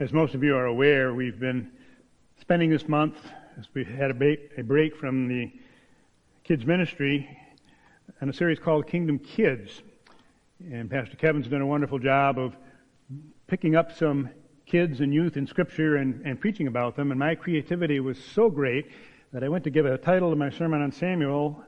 [0.00, 1.72] As most of you are aware, we've been
[2.40, 3.16] spending this month,
[3.58, 5.50] as we had a break, a break from the
[6.44, 7.28] kids ministry,
[8.22, 9.82] on a series called Kingdom Kids.
[10.70, 12.56] And Pastor Kevin's done a wonderful job of
[13.48, 14.30] picking up some
[14.66, 17.10] kids and youth in Scripture and, and preaching about them.
[17.10, 18.92] And my creativity was so great
[19.32, 21.60] that I went to give a title to my sermon on Samuel,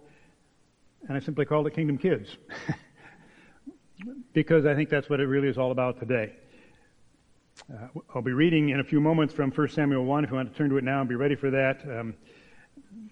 [1.09, 2.37] and I simply called it Kingdom Kids.
[4.33, 6.37] because I think that's what it really is all about today.
[7.69, 10.25] Uh, I'll be reading in a few moments from 1 Samuel 1.
[10.25, 12.15] If you want to turn to it now and be ready for that, um,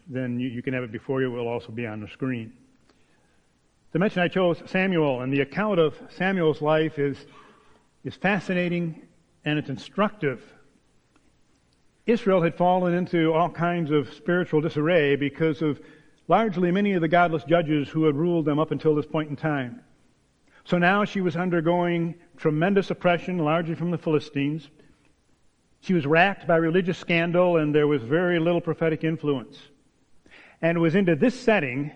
[0.08, 1.28] then you, you, can have it before you.
[1.28, 2.52] It will also be on the screen.
[3.92, 7.16] To mention, I chose Samuel, and the account of Samuel's life is,
[8.04, 9.06] is fascinating
[9.44, 10.42] and it's instructive.
[12.06, 15.78] Israel had fallen into all kinds of spiritual disarray because of
[16.26, 19.36] largely many of the godless judges who had ruled them up until this point in
[19.36, 19.82] time.
[20.68, 24.68] So now she was undergoing tremendous oppression, largely from the Philistines.
[25.80, 29.58] She was racked by religious scandal, and there was very little prophetic influence.
[30.60, 31.90] And it was into this setting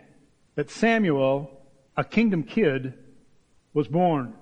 [0.55, 1.51] that Samuel,
[1.99, 2.95] a kingdom kid,
[3.75, 4.33] was born.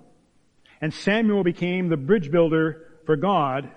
[0.81, 3.69] And Samuel became the bridge builder for God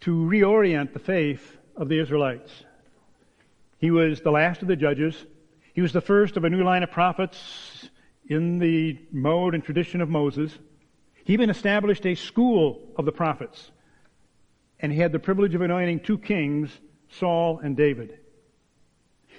[0.00, 2.52] to reorient the faith of the Israelites.
[3.78, 5.24] He was the last of the judges.
[5.72, 7.75] He was the first of a new line of prophets
[8.28, 10.52] in the mode and tradition of Moses.
[11.24, 13.70] He even established a school of the prophets.
[14.80, 16.70] And he had the privilege of anointing two kings,
[17.08, 18.18] Saul and David.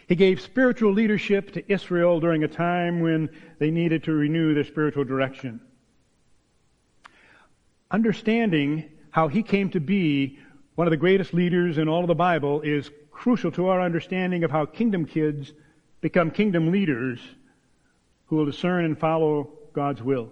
[0.08, 3.30] He gave spiritual leadership to Israel during a time when
[3.60, 5.60] they needed to renew their spiritual direction.
[7.92, 10.40] Understanding how he came to be
[10.76, 14.44] one of the greatest leaders in all of the Bible is crucial to our understanding
[14.44, 15.52] of how kingdom kids
[16.02, 17.20] become kingdom leaders
[18.28, 20.30] who will discern and follow God's will.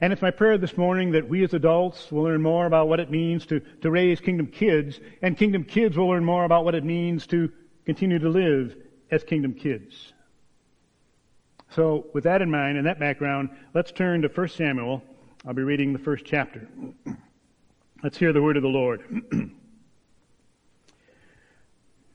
[0.00, 3.00] And it's my prayer this morning that we as adults will learn more about what
[3.00, 6.74] it means to, to raise kingdom kids, and kingdom kids will learn more about what
[6.74, 7.50] it means to
[7.86, 8.76] continue to live
[9.10, 10.12] as kingdom kids.
[11.70, 15.02] So, with that in mind and that background, let's turn to 1 Samuel.
[15.46, 16.68] I'll be reading the first chapter.
[18.02, 19.02] Let's hear the word of the Lord.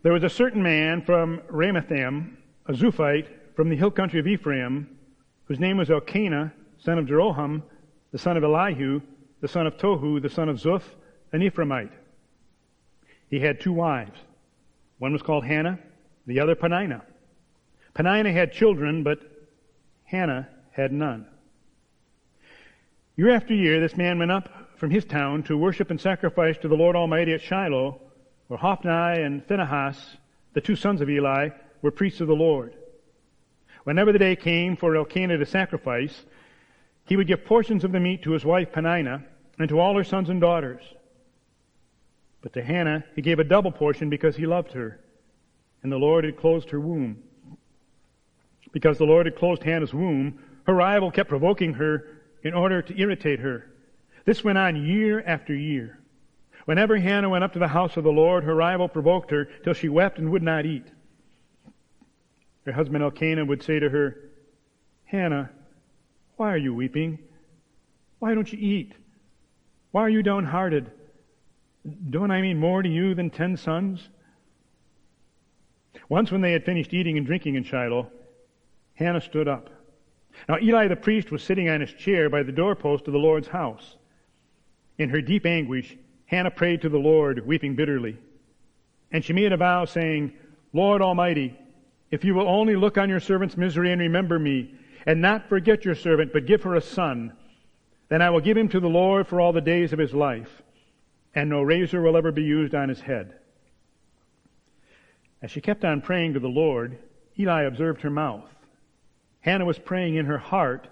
[0.03, 3.27] there was a certain man from Ramathaim, a Zuphite,
[3.61, 4.89] from the hill country of Ephraim,
[5.45, 7.61] whose name was Elkanah, son of Jeroham,
[8.11, 9.01] the son of Elihu,
[9.39, 10.81] the son of Tohu, the son of Zuph,
[11.31, 11.91] an Ephraimite.
[13.29, 14.19] He had two wives.
[14.97, 15.77] One was called Hannah,
[16.25, 17.03] the other Peninnah.
[17.93, 19.19] Peninnah had children, but
[20.05, 21.27] Hannah had none.
[23.15, 26.67] Year after year, this man went up from his town to worship and sacrifice to
[26.67, 28.01] the Lord Almighty at Shiloh,
[28.47, 30.17] where Hophni and Phinehas,
[30.53, 31.49] the two sons of Eli,
[31.83, 32.73] were priests of the Lord.
[33.83, 36.25] Whenever the day came for Elkanah to sacrifice,
[37.05, 39.23] he would give portions of the meat to his wife Peninnah
[39.57, 40.81] and to all her sons and daughters.
[42.41, 44.99] But to Hannah he gave a double portion because he loved her,
[45.83, 47.23] and the Lord had closed her womb.
[48.71, 52.07] Because the Lord had closed Hannah's womb, her rival kept provoking her
[52.43, 53.67] in order to irritate her.
[54.25, 55.99] This went on year after year.
[56.65, 59.73] Whenever Hannah went up to the house of the Lord, her rival provoked her till
[59.73, 60.85] she wept and would not eat.
[62.65, 64.17] Her husband Elkanah would say to her,
[65.05, 65.49] Hannah,
[66.37, 67.19] why are you weeping?
[68.19, 68.93] Why don't you eat?
[69.91, 70.91] Why are you downhearted?
[72.09, 74.09] Don't I mean more to you than ten sons?
[76.07, 78.11] Once when they had finished eating and drinking in Shiloh,
[78.93, 79.69] Hannah stood up.
[80.47, 83.47] Now Eli the priest was sitting on his chair by the doorpost of the Lord's
[83.47, 83.97] house.
[84.97, 88.17] In her deep anguish, Hannah prayed to the Lord, weeping bitterly.
[89.11, 90.33] And she made a vow saying,
[90.73, 91.57] Lord Almighty,
[92.11, 95.85] if you will only look on your servant's misery and remember me, and not forget
[95.85, 97.33] your servant, but give her a son,
[98.09, 100.61] then I will give him to the Lord for all the days of his life,
[101.33, 103.35] and no razor will ever be used on his head.
[105.41, 106.99] As she kept on praying to the Lord,
[107.39, 108.49] Eli observed her mouth.
[109.39, 110.87] Hannah was praying in her heart,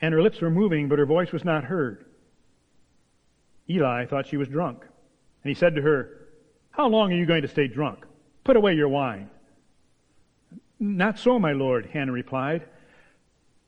[0.00, 2.04] and her lips were moving, but her voice was not heard.
[3.68, 6.28] Eli thought she was drunk, and he said to her,
[6.70, 8.06] How long are you going to stay drunk?
[8.44, 9.28] Put away your wine.
[10.78, 12.66] Not so, my lord, Hannah replied.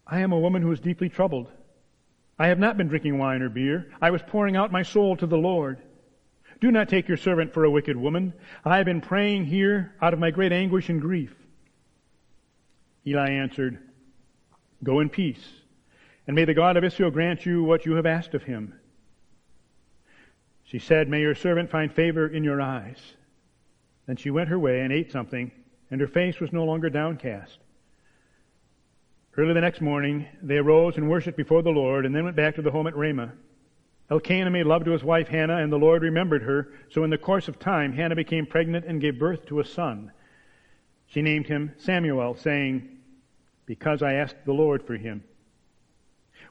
[0.06, 1.50] I am a woman who is deeply troubled.
[2.38, 3.90] I have not been drinking wine or beer.
[4.00, 5.80] I was pouring out my soul to the Lord.
[6.60, 8.32] Do not take your servant for a wicked woman.
[8.64, 11.34] I have been praying here out of my great anguish and grief.
[13.06, 13.78] Eli answered,
[14.82, 15.44] Go in peace,
[16.26, 18.74] and may the God of Israel grant you what you have asked of him.
[20.64, 22.98] She said, May your servant find favor in your eyes.
[24.06, 25.50] Then she went her way and ate something
[25.90, 27.58] and her face was no longer downcast.
[29.36, 32.54] Early the next morning, they arose and worshipped before the Lord, and then went back
[32.54, 33.32] to the home at Ramah.
[34.10, 36.72] Elkanah made love to his wife Hannah, and the Lord remembered her.
[36.90, 40.12] So in the course of time, Hannah became pregnant and gave birth to a son.
[41.08, 42.88] She named him Samuel, saying,
[43.66, 45.22] Because I asked the Lord for him.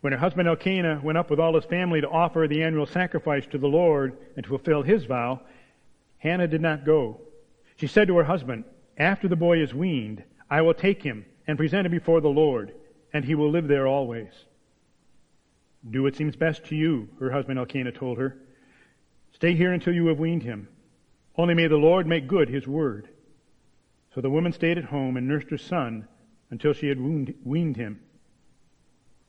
[0.01, 3.45] When her husband Elkanah went up with all his family to offer the annual sacrifice
[3.47, 5.41] to the Lord and to fulfill his vow,
[6.19, 7.21] Hannah did not go.
[7.77, 8.65] She said to her husband,
[8.97, 12.74] After the boy is weaned, I will take him and present him before the Lord,
[13.13, 14.31] and he will live there always.
[15.89, 18.38] Do what seems best to you, her husband Elkanah told her.
[19.33, 20.68] Stay here until you have weaned him.
[21.38, 23.09] Only may the Lord make good his word.
[24.13, 26.07] So the woman stayed at home and nursed her son
[26.50, 28.00] until she had weaned him.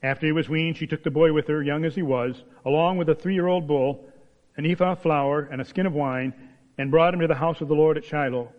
[0.02, 2.98] After he was weaned, she took the boy with her, young as he was, along
[2.98, 4.06] with a three-year-old bull,
[4.56, 6.32] an ephah of flour, and a skin of wine,
[6.78, 8.52] and brought him to the house of the Lord at Shiloh.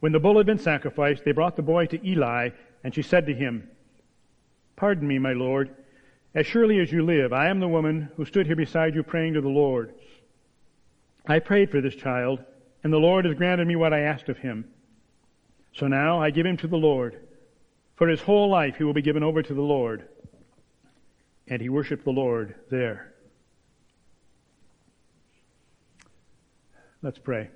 [0.00, 2.50] When the bull had been sacrificed, they brought the boy to Eli,
[2.84, 3.68] and she said to him,
[4.76, 5.74] Pardon me, my Lord.
[6.34, 9.34] As surely as you live, I am the woman who stood here beside you praying
[9.34, 9.94] to the Lord.
[11.26, 12.44] I prayed for this child,
[12.84, 14.66] and the Lord has granted me what I asked of him.
[15.72, 17.20] So now I give him to the Lord.
[17.96, 20.06] For his whole life he will be given over to the Lord.
[21.48, 23.14] And he worshiped the Lord there.
[27.02, 27.50] Let's pray.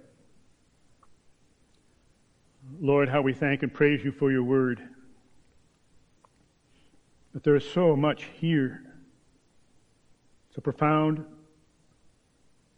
[2.78, 4.80] Lord, how we thank and praise you for your word.
[7.32, 8.82] But there is so much here.
[10.54, 11.24] So profound,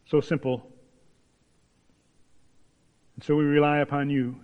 [0.06, 0.66] so simple.
[3.16, 4.36] And so we rely upon you.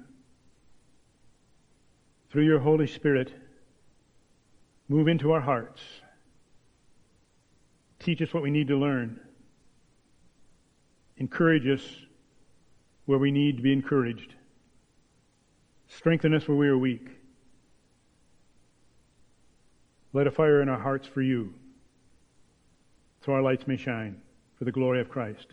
[2.31, 3.33] Through your Holy Spirit,
[4.89, 5.81] move into our hearts.
[7.99, 9.21] Teach us what we need to learn.
[11.17, 11.83] Encourage us
[13.07, 14.35] where we need to be encouraged.
[15.89, 17.09] Strengthen us where we are weak.
[20.13, 21.53] Light a fire in our hearts for you,
[23.25, 24.21] so our lights may shine
[24.57, 25.47] for the glory of Christ,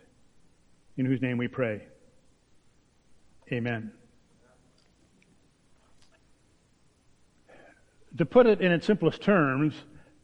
[0.97, 1.83] in whose name we pray.
[3.51, 3.91] Amen.
[8.17, 9.75] To put it in its simplest terms,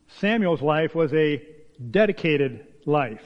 [0.08, 1.46] Samuel's life was a
[1.90, 3.24] dedicated life.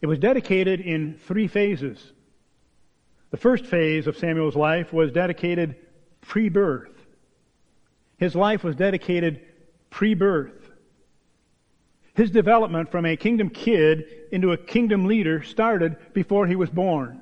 [0.00, 2.12] It was dedicated in three phases.
[3.30, 5.76] The first phase of Samuel's life was dedicated
[6.22, 6.94] pre-birth.
[8.16, 9.42] His life was dedicated
[9.90, 10.70] pre-birth.
[12.14, 17.20] His development from a kingdom kid into a kingdom leader started before he was born.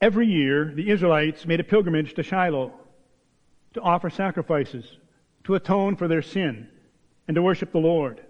[0.00, 2.72] Every year, the Israelites made a pilgrimage to Shiloh
[3.74, 4.98] to offer sacrifices,
[5.44, 6.68] to atone for their sin,
[7.28, 8.20] and to worship the Lord.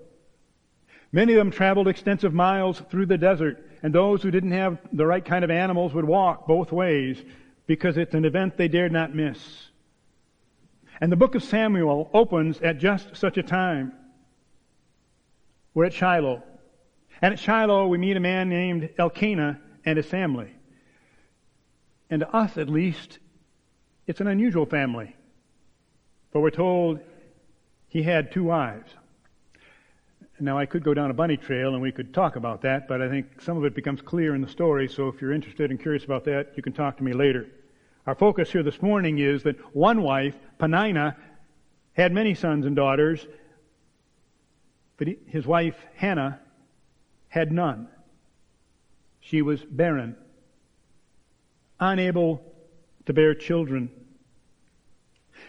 [1.12, 5.06] Many of them traveled extensive miles through the desert and those who didn't have the
[5.06, 7.22] right kind of animals would walk both ways
[7.66, 9.38] because it's an event they dared not miss.
[11.00, 13.92] And the book of Samuel opens at just such a time.
[15.72, 16.42] We're at Shiloh.
[17.22, 20.50] And at Shiloh, we meet a man named Elkanah and his family.
[22.10, 23.18] And to us, at least,
[24.06, 25.14] it's an unusual family.
[26.32, 27.00] For we're told
[27.88, 28.90] he had two wives.
[30.40, 33.02] Now, I could go down a bunny trail and we could talk about that, but
[33.02, 35.78] I think some of it becomes clear in the story, so if you're interested and
[35.78, 37.46] curious about that, you can talk to me later.
[38.06, 41.16] Our focus here this morning is that one wife, Peninnah,
[41.92, 43.26] had many sons and daughters,
[44.96, 46.40] but his wife, Hannah,
[47.28, 47.88] had none.
[49.20, 50.16] She was barren,
[51.78, 52.42] unable
[53.04, 53.90] to bear children.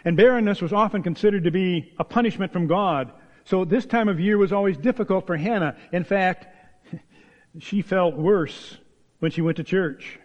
[0.03, 3.13] And barrenness was often considered to be a punishment from God
[3.45, 5.75] so this time of year was always difficult for Hannah.
[5.91, 6.47] In fact,
[7.59, 8.77] she felt worse
[9.19, 10.19] when she went to church.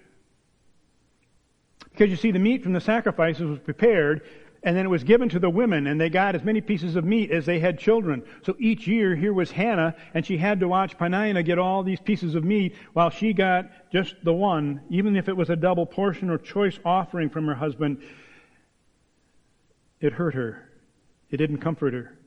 [1.90, 4.22] Because you see, the meat from the sacrifices was prepared,
[4.62, 7.04] and then it was given to the women, and they got as many pieces of
[7.04, 8.22] meat as they had children.
[8.42, 12.00] So each year, here was Hannah, and she had to watch Peninnah get all these
[12.00, 15.86] pieces of meat, while she got just the one, even if it was a double
[15.86, 18.02] portion or choice offering from her husband.
[20.00, 20.68] It hurt her.
[21.30, 22.18] It didn't comfort her.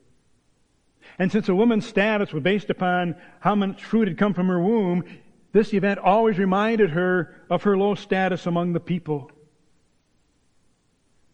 [1.19, 4.59] And since a woman's status was based upon how much fruit had come from her
[4.59, 5.03] womb,
[5.51, 9.29] this event always reminded her of her low status among the people.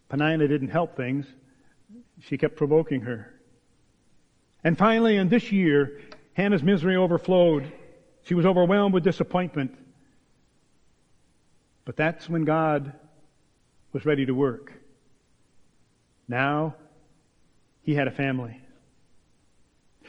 [0.08, 1.26] Peninnah didn't help things.
[2.20, 3.32] She kept provoking her.
[4.64, 6.00] And finally, in this year,
[6.32, 7.72] Hannah's misery overflowed.
[8.24, 9.76] She was overwhelmed with disappointment.
[11.84, 12.92] But that's when God
[13.92, 14.72] was ready to work.
[16.26, 16.74] Now,
[17.82, 18.60] he had a family.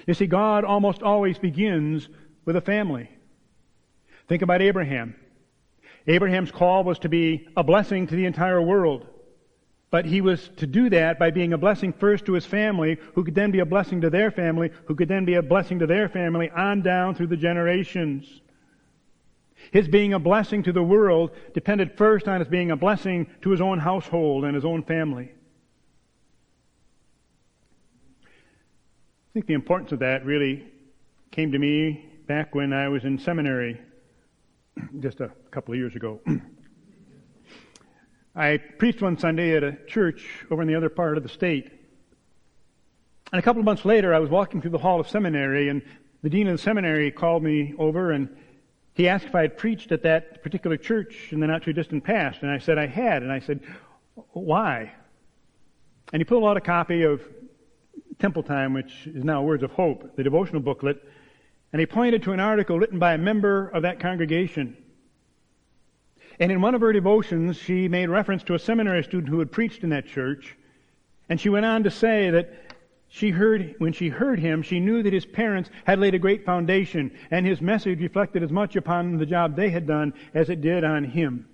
[0.05, 2.07] You see, God almost always begins
[2.45, 3.09] with a family.
[4.27, 5.15] Think about Abraham.
[6.05, 9.05] Abraham's call was to be a blessing to the entire world.
[9.89, 13.23] But he was to do that by being a blessing first to his family, who
[13.23, 15.87] could then be a blessing to their family, who could then be a blessing to
[15.87, 18.41] their family, on down through the generations.
[19.71, 23.49] His being a blessing to the world depended first on his being a blessing to
[23.49, 25.31] his own household and his own family.
[29.37, 30.65] Think the importance of that really
[31.29, 33.79] came to me back when I was in seminary
[34.99, 36.19] just a couple of years ago.
[38.35, 41.69] I preached one Sunday at a church over in the other part of the state.
[43.31, 45.83] And a couple of months later, I was walking through the hall of seminary, and
[46.23, 48.35] the dean of the seminary called me over and
[48.95, 52.03] he asked if I had preached at that particular church in the not too distant
[52.03, 52.41] past.
[52.41, 53.21] And I said I had.
[53.21, 53.59] And I said,
[54.33, 54.93] why?
[56.11, 57.21] And he pulled out a copy of
[58.19, 61.03] Temple Time, which is now Words of Hope, the devotional booklet,
[61.71, 64.75] and he pointed to an article written by a member of that congregation.
[66.39, 69.51] And in one of her devotions, she made reference to a seminary student who had
[69.51, 70.55] preached in that church.
[71.29, 72.53] And she went on to say that
[73.09, 76.45] she heard, when she heard him, she knew that his parents had laid a great
[76.45, 80.61] foundation, and his message reflected as much upon the job they had done as it
[80.61, 81.47] did on him.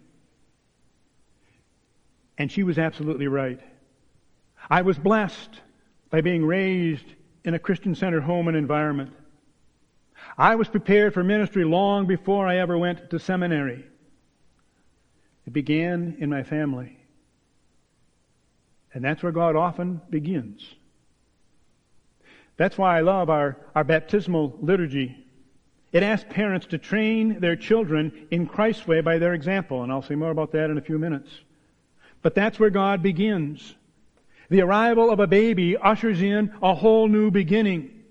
[2.37, 3.59] And she was absolutely right.
[4.69, 5.61] I was blessed
[6.13, 7.07] by being raised
[7.43, 9.11] in a Christian centered home and environment.
[10.37, 13.83] I was prepared for ministry long before I ever went to seminary.
[15.47, 16.99] It began in my family.
[18.93, 20.75] And that's where God often begins.
[22.57, 25.17] That's why I love our, our baptismal liturgy.
[25.91, 30.03] It asks parents to train their children in Christ's way by their example, and I'll
[30.03, 31.31] say more about that in a few minutes.
[32.21, 33.73] But that's where God begins.
[34.53, 38.03] The arrival of a baby ushers in a whole new beginning.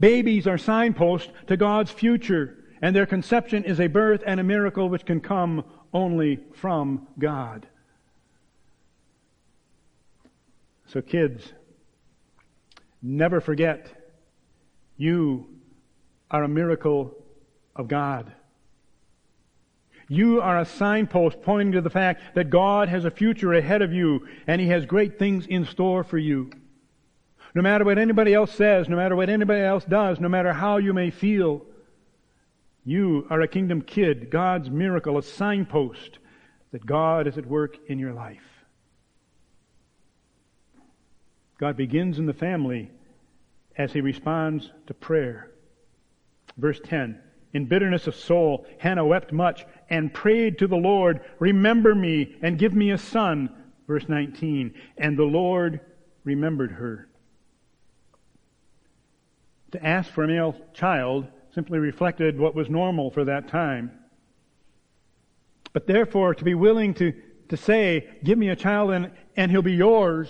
[0.00, 4.88] Babies are signposts to God's future, and their conception is a birth and a miracle
[4.88, 5.62] which can come
[5.92, 7.68] only from God.
[10.86, 11.52] So, kids,
[13.02, 14.14] never forget
[14.96, 15.48] you
[16.30, 17.14] are a miracle
[17.76, 18.32] of God.
[20.08, 23.92] You are a signpost pointing to the fact that God has a future ahead of
[23.92, 26.50] you and He has great things in store for you.
[27.54, 30.76] No matter what anybody else says, no matter what anybody else does, no matter how
[30.76, 31.62] you may feel,
[32.84, 36.18] you are a kingdom kid, God's miracle, a signpost
[36.72, 38.42] that God is at work in your life.
[41.58, 42.90] God begins in the family
[43.78, 45.50] as he responds to prayer.
[46.56, 47.20] Verse 10
[47.54, 52.58] In bitterness of soul, Hannah wept much and prayed to the Lord, Remember me and
[52.58, 53.48] give me a son.
[53.86, 55.80] Verse 19 And the Lord
[56.24, 57.08] remembered her.
[59.70, 63.92] To ask for a male child simply reflected what was normal for that time.
[65.72, 67.12] But therefore, to be willing to,
[67.50, 70.28] to say, give me a child and, and he'll be yours,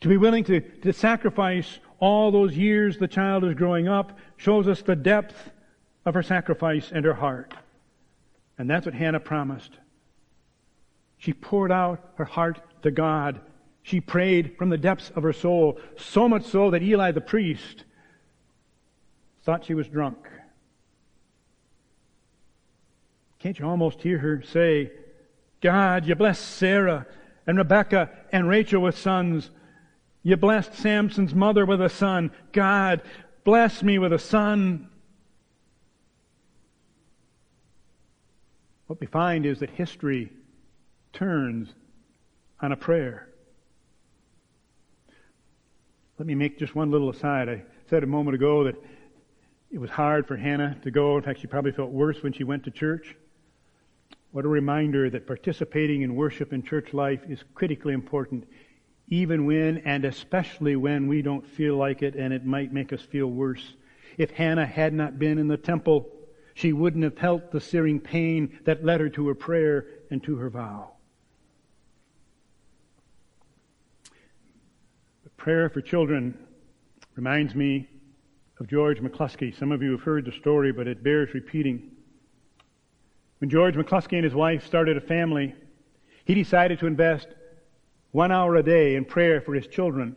[0.00, 4.66] to be willing to, to sacrifice all those years the child is growing up shows
[4.66, 5.50] us the depth
[6.04, 7.54] of her sacrifice and her heart.
[8.58, 9.70] And that's what Hannah promised.
[11.16, 13.40] She poured out her heart to God.
[13.84, 17.84] She prayed from the depths of her soul, so much so that Eli the priest
[19.44, 20.18] thought she was drunk.
[23.38, 24.90] Can't you almost hear her say,
[25.60, 27.06] God, you blessed Sarah
[27.46, 29.50] and Rebecca and Rachel with sons.
[30.24, 32.32] You blessed Samson's mother with a son.
[32.50, 33.02] God,
[33.44, 34.88] bless me with a son.
[38.86, 40.30] What we find is that history
[41.12, 41.72] turns
[42.60, 43.28] on a prayer.
[46.18, 47.48] Let me make just one little aside.
[47.48, 48.76] I said a moment ago that
[49.72, 51.16] it was hard for Hannah to go.
[51.16, 53.16] In fact, she probably felt worse when she went to church.
[54.30, 58.46] What a reminder that participating in worship and church life is critically important,
[59.12, 63.02] even when and especially when we don't feel like it and it might make us
[63.02, 63.74] feel worse.
[64.16, 66.08] If Hannah had not been in the temple,
[66.54, 70.36] she wouldn't have felt the searing pain that led her to her prayer and to
[70.36, 70.92] her vow.
[75.24, 76.46] The prayer for children
[77.14, 77.90] reminds me
[78.60, 79.54] of George McCluskey.
[79.58, 81.90] Some of you have heard the story, but it bears repeating.
[83.40, 85.54] When George McCluskey and his wife started a family,
[86.24, 87.28] he decided to invest
[88.12, 90.14] one hour a day in prayer for his children.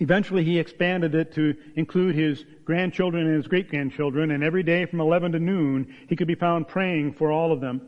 [0.00, 4.84] Eventually, he expanded it to include his grandchildren and his great grandchildren, and every day
[4.84, 7.80] from 11 to noon, he could be found praying for all of them.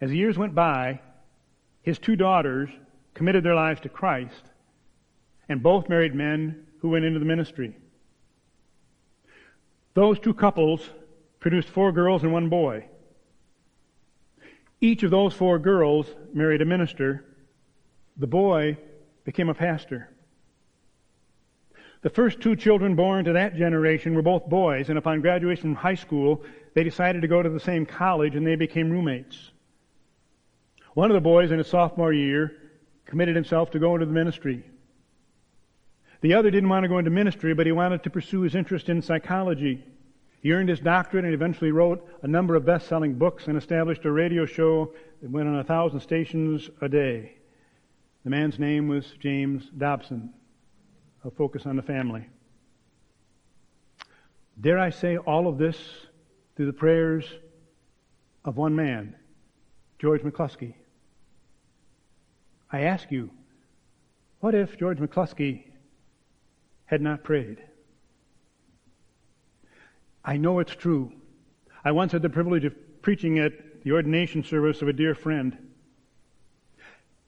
[0.00, 1.00] As the years went by,
[1.82, 2.70] his two daughters
[3.12, 4.42] committed their lives to Christ,
[5.48, 7.76] and both married men who went into the ministry.
[9.94, 10.88] Those two couples
[11.40, 12.86] produced four girls and one boy.
[14.80, 17.24] Each of those four girls married a minister.
[18.16, 18.78] The boy
[19.24, 20.08] became a pastor.
[22.02, 25.74] The first two children born to that generation were both boys, and upon graduation from
[25.74, 26.44] high school,
[26.74, 29.50] they decided to go to the same college and they became roommates.
[30.94, 32.52] One of the boys in his sophomore year
[33.04, 34.64] committed himself to go into the ministry.
[36.20, 38.88] The other didn't want to go into ministry, but he wanted to pursue his interest
[38.88, 39.84] in psychology.
[40.40, 44.12] He earned his doctorate and eventually wrote a number of best-selling books and established a
[44.12, 47.34] radio show that went on a thousand stations a day.
[48.24, 50.32] The man's name was James Dobson.
[51.24, 52.26] I'll focus on the family.
[54.60, 55.78] Dare I say all of this
[56.56, 57.24] through the prayers
[58.44, 59.14] of one man,
[59.98, 60.74] George McCluskey.
[62.70, 63.30] I ask you,
[64.40, 65.64] what if George McCluskey
[66.86, 67.58] had not prayed?
[70.24, 71.12] I know it's true.
[71.84, 75.56] I once had the privilege of preaching at the ordination service of a dear friend.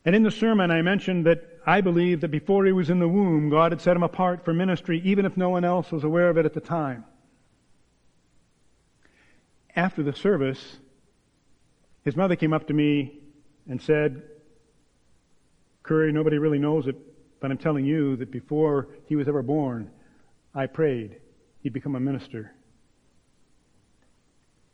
[0.04, 3.08] And in the sermon, I mentioned that I believe that before he was in the
[3.08, 6.30] womb, God had set him apart for ministry, even if no one else was aware
[6.30, 7.04] of it at the time.
[9.76, 10.78] After the service,
[12.02, 13.20] his mother came up to me
[13.68, 14.22] and said,
[15.82, 16.96] Curry, nobody really knows it,
[17.40, 19.90] but I'm telling you that before he was ever born,
[20.54, 21.16] I prayed
[21.62, 22.52] he'd become a minister.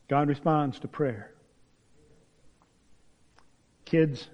[0.08, 1.32] God responds to prayer.
[3.84, 4.28] Kids,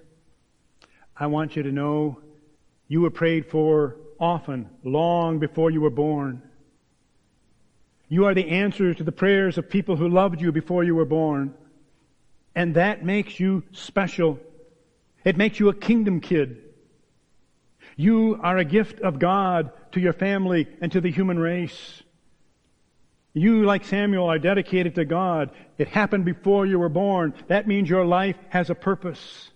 [1.15, 2.19] I want you to know
[2.87, 6.41] you were prayed for often, long before you were born.
[8.07, 11.05] You are the answer to the prayers of people who loved you before you were
[11.05, 11.55] born.
[12.55, 14.39] And that makes you special.
[15.23, 16.61] It makes you a kingdom kid.
[17.95, 22.03] You are a gift of God to your family and to the human race.
[23.33, 25.51] You, like Samuel, are dedicated to God.
[25.77, 27.33] It happened before you were born.
[27.47, 29.49] That means your life has a purpose.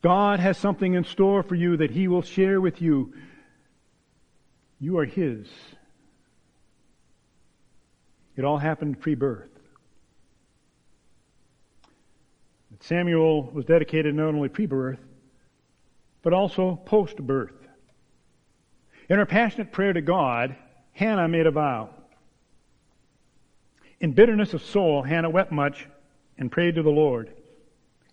[0.00, 3.14] God has something in store for you that He will share with you.
[4.78, 5.48] You are His.
[8.36, 9.50] It all happened pre birth.
[12.80, 15.00] Samuel was dedicated not only pre birth,
[16.22, 17.52] but also post birth.
[19.08, 20.54] In her passionate prayer to God,
[20.92, 21.90] Hannah made a vow.
[24.00, 25.88] In bitterness of soul, Hannah wept much
[26.38, 27.32] and prayed to the Lord.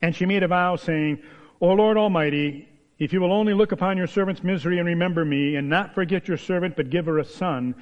[0.01, 1.21] And she made a vow saying,
[1.61, 2.67] O Lord Almighty,
[2.97, 6.27] if you will only look upon your servant's misery and remember me, and not forget
[6.27, 7.75] your servant, but give her a son,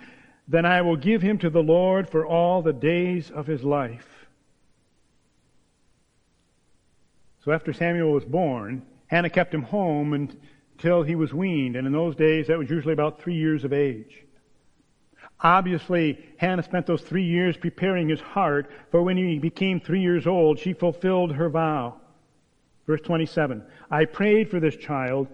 [0.47, 4.27] then I will give him to the Lord for all the days of his life.
[7.45, 11.93] So after Samuel was born, Hannah kept him home until he was weaned, and in
[11.93, 14.25] those days that was usually about three years of age.
[15.43, 20.25] Obviously, Hannah spent those three years preparing his heart, for when he became three years
[20.25, 21.95] old, she fulfilled her vow.
[22.87, 23.61] Verse 27.
[23.91, 25.27] I prayed for this child,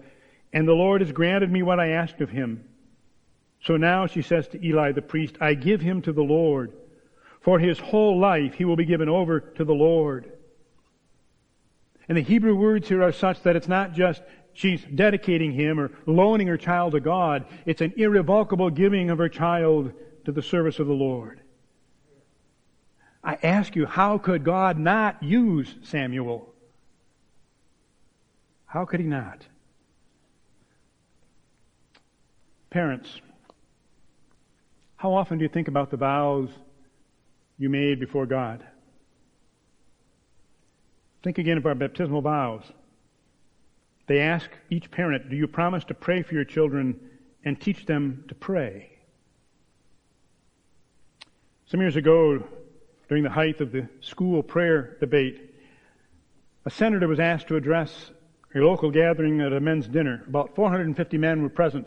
[0.52, 2.64] and the Lord has granted me what I asked of him.
[3.62, 6.72] So now she says to Eli the priest, I give him to the Lord.
[7.40, 10.32] For his whole life he will be given over to the Lord.
[12.08, 15.90] And the Hebrew words here are such that it's not just she's dedicating him or
[16.06, 17.46] loaning her child to God.
[17.66, 19.92] It's an irrevocable giving of her child
[20.24, 21.40] to the service of the Lord.
[23.22, 26.54] I ask you, how could God not use Samuel?
[28.66, 29.46] How could he not?
[32.70, 33.20] Parents,
[34.96, 36.50] how often do you think about the vows
[37.58, 38.64] you made before God?
[41.22, 42.62] Think again of our baptismal vows.
[44.10, 46.98] They ask each parent, do you promise to pray for your children
[47.44, 48.90] and teach them to pray?
[51.66, 52.42] Some years ago,
[53.08, 55.54] during the height of the school prayer debate,
[56.64, 58.10] a senator was asked to address
[58.52, 60.24] a local gathering at a men's dinner.
[60.26, 61.86] About 450 men were present.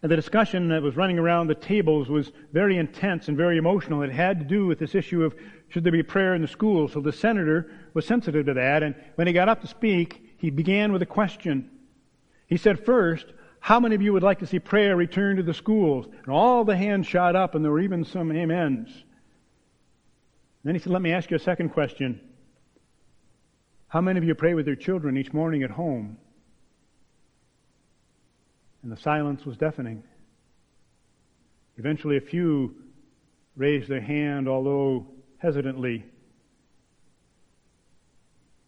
[0.00, 4.02] And the discussion that was running around the tables was very intense and very emotional.
[4.02, 5.34] It had to do with this issue of
[5.70, 6.86] should there be prayer in the school.
[6.86, 8.84] So the senator was sensitive to that.
[8.84, 11.70] And when he got up to speak, he began with a question.
[12.48, 13.26] He said, First,
[13.60, 16.06] how many of you would like to see prayer return to the schools?
[16.06, 18.90] And all the hands shot up, and there were even some amens.
[20.64, 22.20] Then he said, Let me ask you a second question.
[23.86, 26.18] How many of you pray with your children each morning at home?
[28.82, 30.02] And the silence was deafening.
[31.76, 32.74] Eventually, a few
[33.54, 35.06] raised their hand, although
[35.38, 36.04] hesitantly.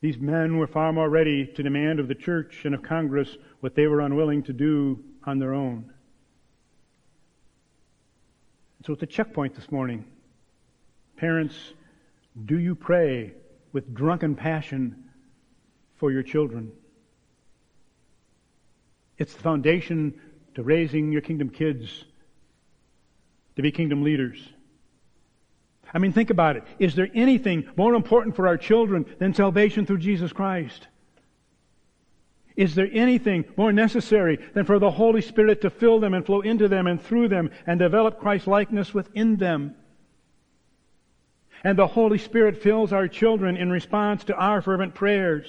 [0.05, 3.75] These men were far more ready to demand of the church and of Congress what
[3.75, 5.95] they were unwilling to do on their own.
[8.85, 10.05] So it's a checkpoint this morning.
[11.17, 11.57] Parents,
[12.45, 13.33] do you pray
[13.73, 15.05] with drunken passion
[15.97, 16.71] for your children.
[19.17, 20.21] It's the foundation
[20.55, 22.05] to raising your kingdom kids
[23.57, 24.37] to be kingdom leaders.
[25.95, 26.65] I mean, think about it.
[26.81, 30.89] Is there anything more important for our children than salvation through Jesus Christ?
[32.57, 36.41] Is there anything more necessary than for the Holy Spirit to fill them and flow
[36.41, 39.77] into them and through them and develop Christ likeness within them?
[41.63, 45.47] And the Holy Spirit fills our children in response to our fervent prayers.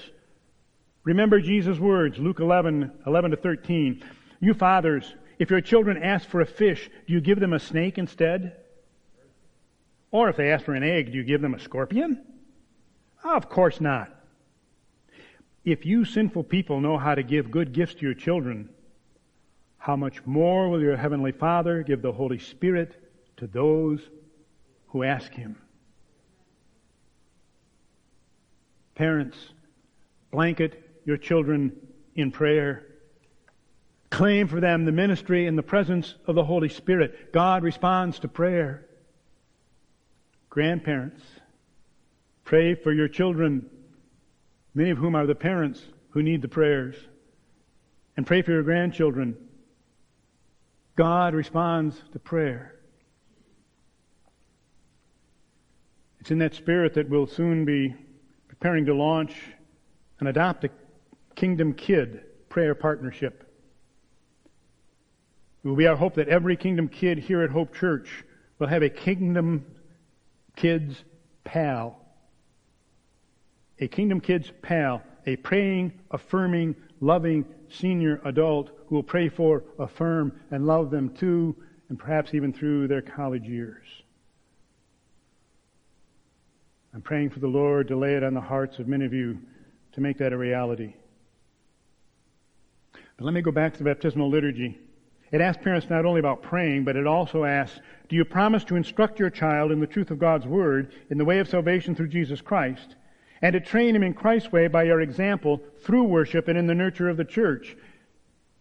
[1.03, 4.03] Remember Jesus' words, Luke 11, 11 to 13.
[4.39, 7.97] You fathers, if your children ask for a fish, do you give them a snake
[7.97, 8.57] instead?
[10.11, 12.21] Or if they ask for an egg, do you give them a scorpion?
[13.33, 14.11] of course not.
[15.63, 18.69] If you sinful people know how to give good gifts to your children,
[19.77, 22.95] how much more will your heavenly Father give the Holy Spirit
[23.37, 23.99] to those
[24.87, 25.57] who ask Him?
[28.93, 29.37] Parents,
[30.31, 31.75] blanket your children
[32.15, 32.85] in prayer.
[34.09, 37.33] Claim for them the ministry and the presence of the Holy Spirit.
[37.33, 38.84] God responds to prayer.
[40.55, 41.21] Grandparents,
[42.45, 43.69] pray for your children,
[44.73, 46.95] many of whom are the parents who need the prayers.
[48.15, 49.35] And pray for your grandchildren.
[50.95, 52.75] God responds to prayer.
[56.21, 57.93] It's in that spirit that we'll soon be
[58.47, 59.35] preparing to launch
[60.21, 60.69] and adopt a
[61.35, 63.43] Kingdom Kid prayer partnership.
[65.65, 68.23] It will be our hope that every Kingdom Kid here at Hope Church
[68.57, 69.65] will have a Kingdom
[70.55, 71.03] Kids
[71.43, 71.99] pal.
[73.79, 80.31] A Kingdom Kids pal, a praying, affirming, loving senior adult who will pray for, affirm,
[80.51, 81.55] and love them too,
[81.89, 83.85] and perhaps even through their college years.
[86.93, 89.39] I'm praying for the Lord to lay it on the hearts of many of you
[89.93, 90.93] to make that a reality.
[93.17, 94.79] But let me go back to the baptismal liturgy.
[95.35, 98.77] It asks parents not only about praying, but it also asks, do you promise to
[98.77, 102.07] instruct your child in the truth of God's Word, in the way of salvation through
[102.07, 102.95] Jesus Christ,
[103.41, 106.73] and to train him in Christ's way by your example through worship and in the
[106.73, 107.75] nurture of the church?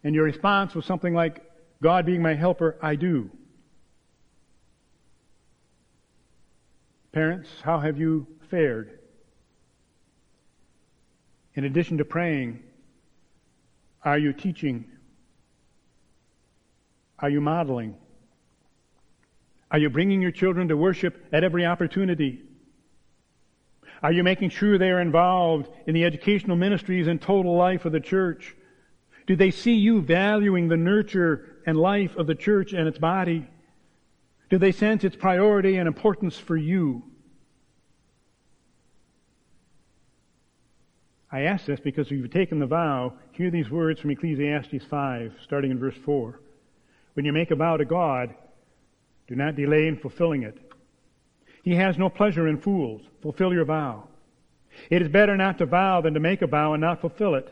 [0.03, 1.49] And your response was something like,
[1.81, 3.31] God being my helper, I do.
[7.13, 8.99] Parents, how have you fared?
[11.53, 12.63] In addition to praying,
[14.03, 14.91] are you teaching?
[17.19, 17.95] Are you modeling?
[19.71, 22.43] Are you bringing your children to worship at every opportunity?
[24.03, 27.91] Are you making sure they are involved in the educational ministries and total life of
[27.91, 28.55] the church?
[29.27, 33.47] Do they see you valuing the nurture and life of the church and its body?
[34.49, 37.03] Do they sense its priority and importance for you?
[41.31, 45.33] I ask this because if you've taken the vow, hear these words from Ecclesiastes 5,
[45.43, 46.39] starting in verse 4.
[47.15, 48.35] When you make a vow to God,
[49.27, 50.59] do not delay in fulfilling it.
[51.63, 53.01] He has no pleasure in fools.
[53.21, 54.07] Fulfill your vow.
[54.89, 57.49] It is better not to vow than to make a vow and not fulfill it.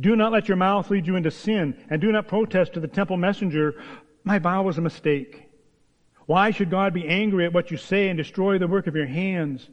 [0.00, 2.88] Do not let your mouth lead you into sin, and do not protest to the
[2.88, 3.74] temple messenger,
[4.24, 5.44] My vow was a mistake.
[6.26, 9.06] Why should God be angry at what you say and destroy the work of your
[9.06, 9.68] hands?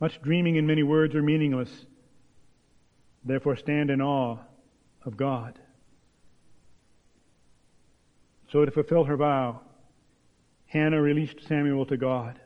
[0.00, 1.86] Much dreaming and many words are meaningless.
[3.24, 4.38] Therefore, stand in awe
[5.04, 5.58] of God.
[8.52, 9.60] So, to fulfill her vow,
[10.66, 12.40] Hannah released Samuel to God.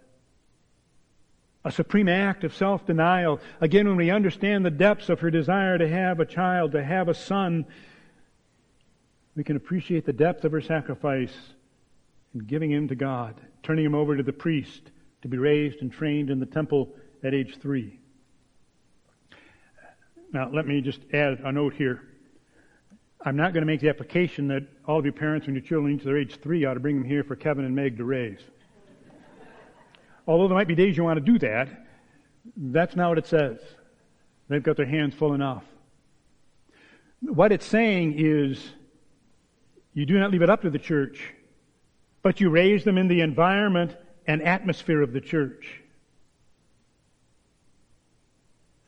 [1.64, 3.40] A supreme act of self denial.
[3.60, 7.08] Again, when we understand the depths of her desire to have a child, to have
[7.08, 7.66] a son,
[9.36, 11.34] we can appreciate the depth of her sacrifice
[12.34, 14.90] in giving him to God, turning him over to the priest
[15.22, 17.98] to be raised and trained in the temple at age three.
[20.32, 22.02] Now, let me just add a note here.
[23.24, 25.92] I'm not going to make the application that all of your parents, when your children
[25.92, 28.40] reach their age three, ought to bring them here for Kevin and Meg to raise.
[30.26, 31.68] Although there might be days you want to do that,
[32.56, 33.58] that's not what it says.
[34.48, 35.64] They've got their hands full enough.
[37.20, 38.70] What it's saying is,
[39.92, 41.34] you do not leave it up to the church,
[42.22, 45.82] but you raise them in the environment and atmosphere of the church.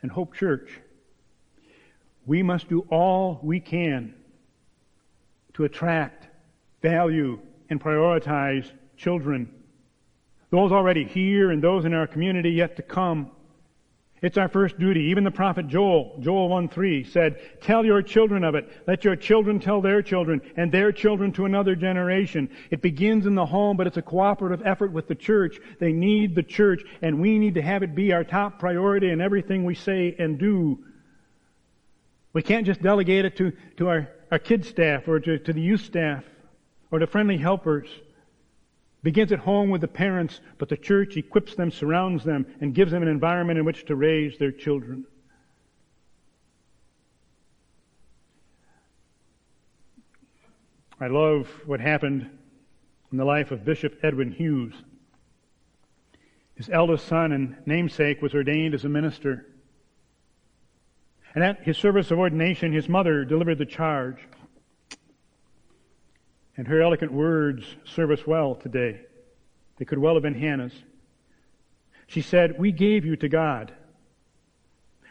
[0.00, 0.70] And Hope Church
[2.26, 4.14] we must do all we can
[5.54, 6.28] to attract,
[6.80, 7.38] value,
[7.70, 9.52] and prioritize children.
[10.50, 13.30] Those already here and those in our community yet to come.
[14.22, 15.00] It's our first duty.
[15.10, 18.70] Even the prophet Joel, Joel 1-3 said, tell your children of it.
[18.86, 22.48] Let your children tell their children and their children to another generation.
[22.70, 25.58] It begins in the home, but it's a cooperative effort with the church.
[25.80, 29.20] They need the church and we need to have it be our top priority in
[29.20, 30.78] everything we say and do.
[32.32, 35.60] We can't just delegate it to, to our, our kids staff or to, to the
[35.60, 36.24] youth staff
[36.90, 37.86] or to friendly helpers
[39.02, 42.92] begins at home with the parents, but the church equips them, surrounds them, and gives
[42.92, 45.04] them an environment in which to raise their children.
[50.98, 52.30] I love what happened
[53.10, 54.72] in the life of Bishop Edwin Hughes.
[56.54, 59.46] His eldest son and namesake was ordained as a minister.
[61.34, 64.18] And at his service of ordination, his mother delivered the charge.
[66.56, 69.00] And her eloquent words serve us well today.
[69.78, 70.74] They could well have been Hannah's.
[72.06, 73.72] She said, We gave you to God.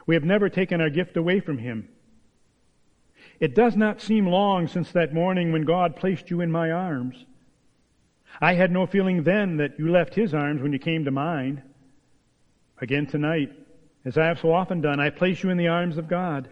[0.05, 1.89] We have never taken our gift away from Him.
[3.39, 7.25] It does not seem long since that morning when God placed you in my arms.
[8.39, 11.63] I had no feeling then that you left His arms when you came to mine.
[12.79, 13.51] Again tonight,
[14.05, 16.49] as I have so often done, I place you in the arms of God.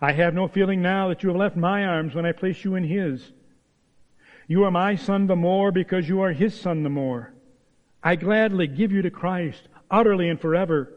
[0.00, 2.74] I have no feeling now that you have left my arms when I place you
[2.74, 3.32] in His.
[4.50, 7.32] You are my son the more because you are his son the more.
[8.02, 10.92] I gladly give you to Christ, utterly and forever.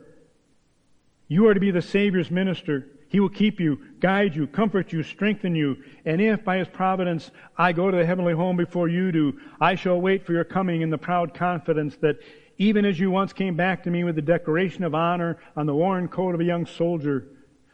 [1.27, 2.87] You are to be the Savior's minister.
[3.09, 5.83] He will keep you, guide you, comfort you, strengthen you.
[6.03, 9.75] And if by His providence I go to the heavenly home before you do, I
[9.75, 12.17] shall wait for your coming in the proud confidence that
[12.57, 15.75] even as you once came back to me with the declaration of honor on the
[15.75, 17.27] worn coat of a young soldier,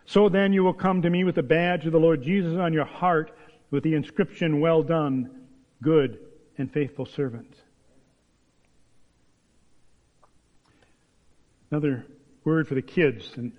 [0.05, 2.73] so then you will come to me with the badge of the Lord Jesus on
[2.73, 3.31] your heart
[3.71, 5.29] with the inscription, well done,
[5.81, 6.19] good
[6.57, 7.55] and faithful servant.
[11.71, 12.05] Another
[12.43, 13.51] word for the kids, and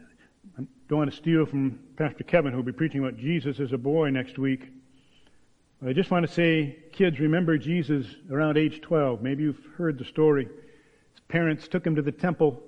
[0.59, 3.79] I don't want to steal from Pastor Kevin, who'll be preaching about Jesus as a
[3.79, 4.69] boy next week.
[5.81, 9.23] But I just want to say, kids, remember Jesus around age 12.
[9.23, 10.49] Maybe you've heard the story.
[11.31, 12.61] Parents took him to the temple,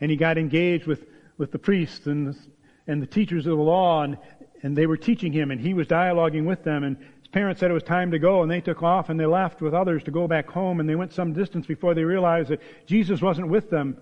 [0.00, 1.04] and he got engaged with,
[1.36, 2.38] with the priests and the,
[2.86, 4.16] and the teachers of the law, and,
[4.62, 7.70] and they were teaching him, and he was dialoguing with them, and his parents said
[7.70, 10.12] it was time to go, and they took off and they left with others to
[10.12, 13.70] go back home, and they went some distance before they realized that Jesus wasn't with
[13.70, 13.98] them.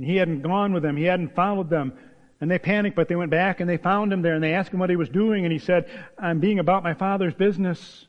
[0.00, 0.96] He hadn't gone with them.
[0.96, 1.92] He hadn't followed them.
[2.40, 4.72] And they panicked, but they went back and they found him there and they asked
[4.72, 8.06] him what he was doing, and he said, I'm being about my father's business.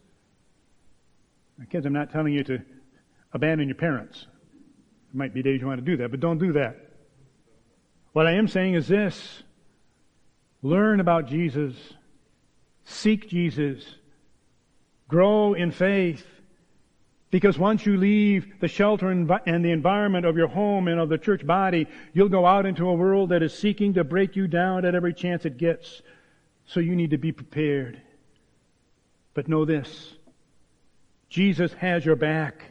[1.69, 2.61] Kids, I'm not telling you to
[3.37, 4.25] abandon your parents.
[5.13, 6.75] There might be days you want to do that, but don't do that.
[8.11, 9.43] What I am saying is this
[10.61, 11.75] learn about Jesus
[12.87, 13.83] Seek Jesus.
[15.07, 16.25] Grow in faith.
[17.29, 21.17] Because once you leave the shelter and the environment of your home and of the
[21.17, 24.85] church body, you'll go out into a world that is seeking to break you down
[24.85, 26.01] at every chance it gets.
[26.65, 28.01] So you need to be prepared.
[29.33, 30.13] But know this.
[31.29, 32.63] Jesus has your back.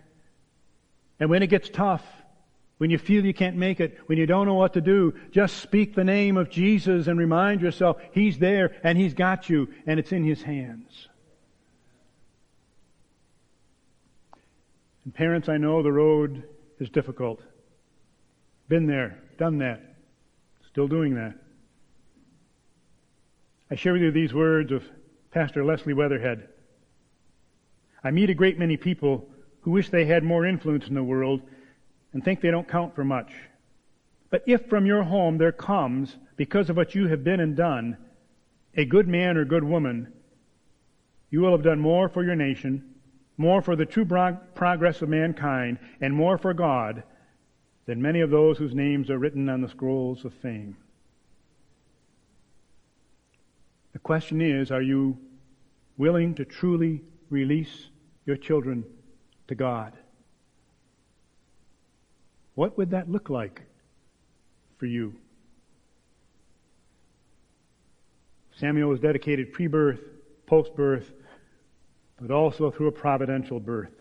[1.19, 2.05] And when it gets tough,
[2.79, 5.57] when you feel you can't make it, when you don't know what to do, just
[5.59, 9.99] speak the name of Jesus and remind yourself He's there and He's got you and
[9.99, 11.09] it's in His hands.
[15.05, 16.43] And parents, I know the road
[16.79, 17.41] is difficult.
[18.69, 19.81] Been there, done that,
[20.69, 21.35] still doing that.
[23.71, 24.85] I share with you these words of
[25.31, 26.49] Pastor Leslie Weatherhead.
[28.05, 29.29] I meet a great many people
[29.67, 31.43] who wish they had more influence in the world
[32.13, 33.33] and think they don't count for much.
[34.31, 37.97] But if from your home there comes, because of what you have been and done,
[38.77, 40.13] a good man or good woman,
[41.31, 42.95] you will have done more for your nation,
[43.39, 47.03] more for the true progress of mankind, and more for God
[47.87, 50.77] than many of those whose names are written on the scrolls of fame.
[53.95, 55.19] The question is, are you
[55.97, 57.89] willing to truly release
[58.27, 58.85] your children
[59.49, 59.93] to God?
[62.55, 63.63] What would that look like
[64.79, 65.15] for you?
[68.59, 70.01] Samuel was dedicated pre birth,
[70.47, 71.13] post birth,
[72.21, 73.93] but also through a providential birth.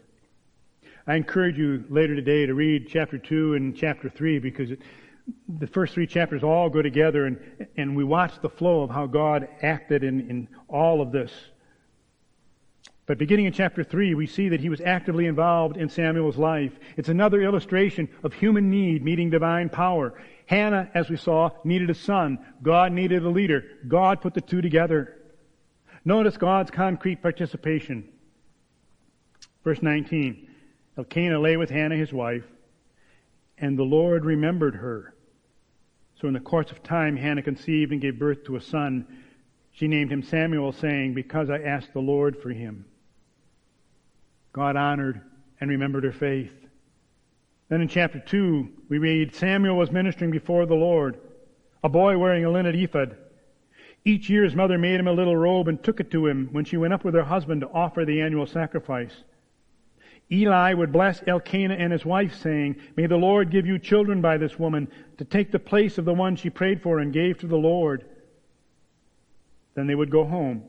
[1.08, 4.82] I encourage you later today to read chapter 2 and chapter 3 because it,
[5.60, 7.40] the first three chapters all go together and,
[7.78, 11.32] and we watch the flow of how God acted in, in all of this.
[13.08, 16.72] But beginning in chapter 3, we see that he was actively involved in Samuel's life.
[16.98, 20.20] It's another illustration of human need meeting divine power.
[20.48, 22.40] Hannah, as we saw, needed a son.
[22.64, 23.64] God needed a leader.
[23.88, 25.18] God put the two together.
[26.04, 28.10] Notice God's concrete participation.
[29.64, 30.48] Verse 19.
[30.98, 32.46] Elkanah lay with Hannah his wife,
[33.58, 35.14] and the Lord remembered her.
[36.22, 39.06] So in the course of time, Hannah conceived and gave birth to a son.
[39.74, 42.86] She named him Samuel, saying, Because I asked the Lord for him.
[44.56, 45.20] God honored
[45.60, 46.54] and remembered her faith.
[47.68, 51.20] Then in chapter 2, we read Samuel was ministering before the Lord,
[51.84, 53.18] a boy wearing a linen ephod.
[54.06, 56.64] Each year his mother made him a little robe and took it to him when
[56.64, 59.12] she went up with her husband to offer the annual sacrifice.
[60.32, 64.38] Eli would bless Elkanah and his wife, saying, May the Lord give you children by
[64.38, 64.88] this woman
[65.18, 68.06] to take the place of the one she prayed for and gave to the Lord.
[69.74, 70.64] Then they would go home.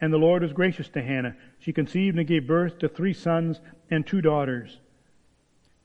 [0.00, 1.36] And the Lord was gracious to Hannah.
[1.60, 4.78] She conceived and gave birth to three sons and two daughters.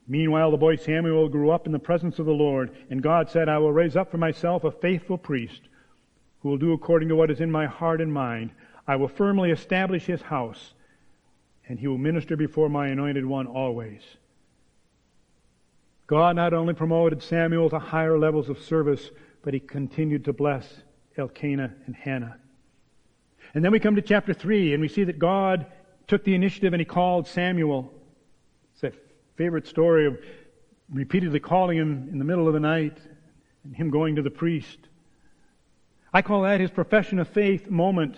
[0.07, 3.49] Meanwhile, the boy Samuel grew up in the presence of the Lord, and God said,
[3.49, 5.61] I will raise up for myself a faithful priest
[6.39, 8.51] who will do according to what is in my heart and mind.
[8.87, 10.73] I will firmly establish his house,
[11.67, 14.01] and he will minister before my anointed one always.
[16.07, 19.09] God not only promoted Samuel to higher levels of service,
[19.41, 20.81] but he continued to bless
[21.17, 22.37] Elkanah and Hannah.
[23.55, 25.65] And then we come to chapter 3, and we see that God
[26.07, 27.91] took the initiative and he called Samuel.
[28.73, 28.93] It's that
[29.37, 30.19] favorite story of
[30.91, 32.97] repeatedly calling him in the middle of the night
[33.63, 34.77] and him going to the priest.
[36.13, 38.17] I call that his profession of faith moment.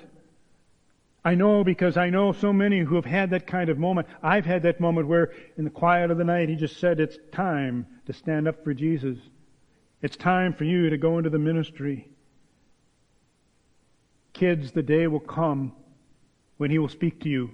[1.23, 4.07] I know because I know so many who have had that kind of moment.
[4.21, 7.17] I've had that moment where in the quiet of the night he just said, it's
[7.31, 9.17] time to stand up for Jesus.
[10.01, 12.09] It's time for you to go into the ministry.
[14.37, 15.73] Kids, the day will come
[16.57, 17.49] when He will speak to you.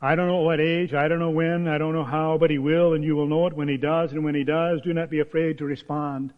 [0.00, 2.58] I don't know what age, I don't know when, I don't know how, but He
[2.58, 5.10] will, and you will know it when He does, and when He does, do not
[5.10, 6.32] be afraid to respond.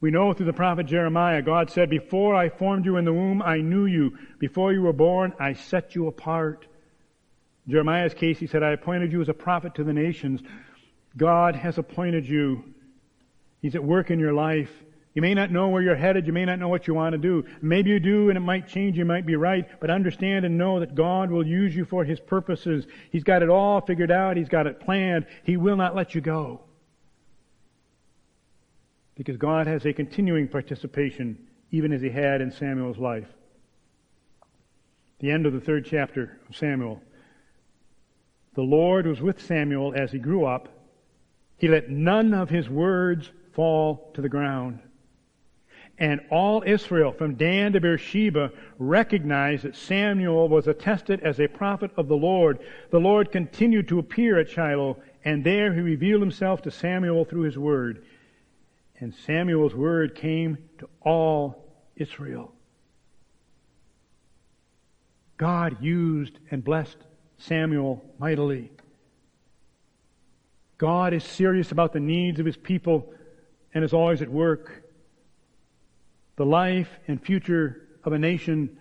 [0.00, 3.42] We know through the prophet Jeremiah, God said, Before I formed you in the womb,
[3.42, 4.16] I knew you.
[4.38, 6.66] Before you were born, I set you apart.
[7.68, 10.40] Jeremiah's case, he said, I appointed you as a prophet to the nations.
[11.18, 12.64] God has appointed you.
[13.60, 14.70] He's at work in your life.
[15.14, 16.26] You may not know where you're headed.
[16.26, 17.44] You may not know what you want to do.
[17.60, 18.96] Maybe you do and it might change.
[18.96, 19.68] You might be right.
[19.80, 22.86] But understand and know that God will use you for His purposes.
[23.10, 24.36] He's got it all figured out.
[24.36, 25.26] He's got it planned.
[25.42, 26.60] He will not let you go.
[29.16, 31.38] Because God has a continuing participation,
[31.72, 33.28] even as He had in Samuel's life.
[35.18, 37.02] The end of the third chapter of Samuel.
[38.54, 40.68] The Lord was with Samuel as he grew up.
[41.58, 44.80] He let none of his words fall to the ground.
[46.00, 51.90] And all Israel, from Dan to Beersheba, recognized that Samuel was attested as a prophet
[51.98, 52.58] of the Lord.
[52.90, 57.42] The Lord continued to appear at Shiloh, and there he revealed himself to Samuel through
[57.42, 58.02] his word.
[58.98, 62.54] And Samuel's word came to all Israel.
[65.36, 66.96] God used and blessed
[67.36, 68.70] Samuel mightily.
[70.78, 73.12] God is serious about the needs of his people
[73.74, 74.79] and is always at work.
[76.40, 78.78] The life and future of a nation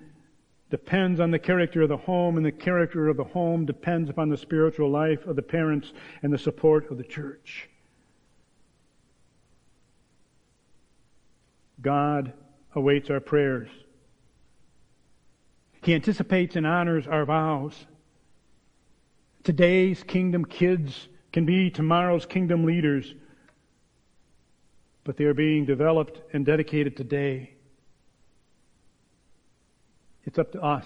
[0.70, 4.30] depends on the character of the home, and the character of the home depends upon
[4.30, 5.92] the spiritual life of the parents
[6.24, 7.68] and the support of the church.
[11.82, 12.32] God
[12.76, 13.68] awaits our prayers.
[15.84, 17.74] He anticipates and honors our vows.
[19.44, 23.16] Today's kingdom kids can be tomorrow's kingdom leaders
[25.04, 27.54] but they are being developed and dedicated today.
[30.26, 30.86] It's up to us.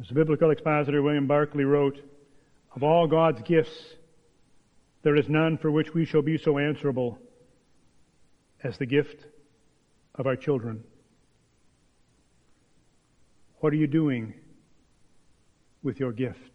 [0.00, 1.98] As the biblical expositor William Barclay wrote,
[2.74, 3.94] of all God's gifts,
[5.02, 7.18] there is none for which we shall be so answerable
[8.62, 9.24] as the gift
[10.14, 10.84] of our children.
[13.60, 14.34] What are you doing
[15.82, 16.49] with your gift?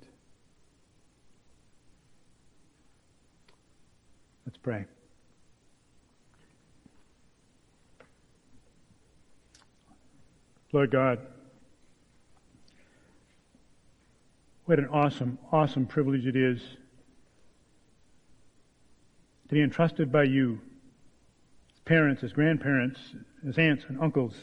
[4.56, 4.86] Let's pray.
[10.72, 11.20] Lord God,
[14.64, 16.62] what an awesome, awesome privilege it is
[19.50, 20.62] to be entrusted by you,
[21.74, 23.00] as parents, as grandparents,
[23.46, 24.36] as aunts and uncles,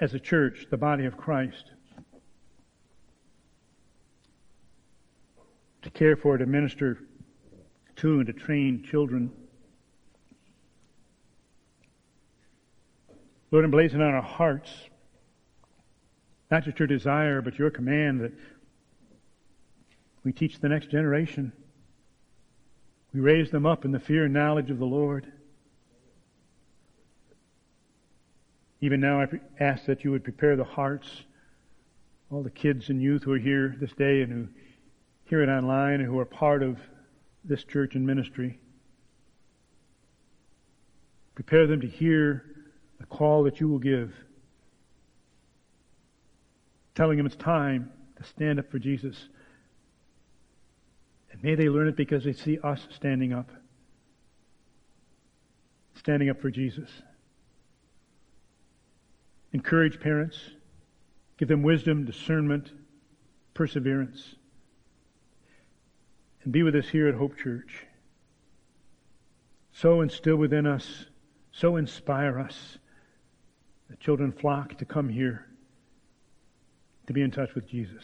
[0.00, 1.70] as a church, the body of Christ,
[5.82, 6.98] to care for, to minister
[7.96, 9.30] to and to train children.
[13.50, 14.70] Lord, emblazon on our hearts
[16.54, 18.32] not just your desire, but your command that
[20.22, 21.52] we teach the next generation.
[23.12, 25.26] We raise them up in the fear and knowledge of the Lord.
[28.80, 29.26] Even now, I
[29.58, 31.08] ask that you would prepare the hearts,
[32.30, 34.48] all the kids and youth who are here this day and who
[35.24, 36.78] hear it online and who are part of
[37.44, 38.58] this church and ministry.
[41.34, 42.44] Prepare them to hear
[42.98, 44.14] the call that you will give,
[46.94, 49.28] telling them it's time to stand up for Jesus.
[51.32, 53.50] And may they learn it because they see us standing up,
[55.96, 56.88] standing up for Jesus.
[59.52, 60.38] Encourage parents,
[61.36, 62.70] give them wisdom, discernment,
[63.54, 64.36] perseverance.
[66.44, 67.86] And be with us here at Hope Church.
[69.72, 71.06] So instill within us,
[71.50, 72.78] so inspire us
[73.88, 75.46] that children flock to come here
[77.06, 78.02] to be in touch with Jesus.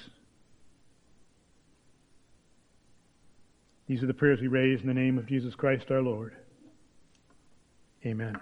[3.86, 6.34] These are the prayers we raise in the name of Jesus Christ our Lord.
[8.04, 8.38] Amen.